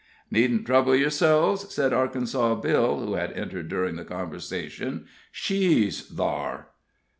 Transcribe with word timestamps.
"Needn't 0.31 0.65
trouble 0.65 0.95
yerselves," 0.95 1.71
said 1.71 1.93
Arkansas 1.93 2.55
Bill, 2.55 3.01
who 3.01 3.13
had 3.13 3.33
entered 3.33 3.67
during 3.67 3.97
the 3.97 4.03
conversation; 4.03 5.05
"she's 5.31 6.01
thar." 6.03 6.69